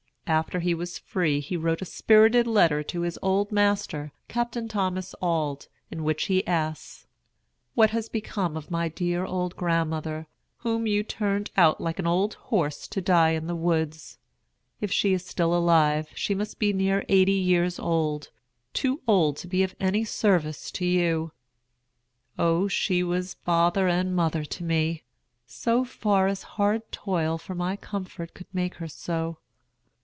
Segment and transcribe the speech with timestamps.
[0.27, 5.13] After he was free he wrote a spirited letter to his old master, Captain Thomas
[5.21, 7.05] Auld, in which he asks:
[7.75, 10.27] "What has become of my dear old grandmother,
[10.59, 14.19] whom you turned out, like an old horse, to die in the woods?
[14.79, 18.29] If she is still alive, she must be near eighty years old,
[18.71, 21.33] too old to be of any service to you.
[22.39, 25.03] O, she was father and mother to me,
[25.45, 29.39] so far as hard toil for my comfort could make her so.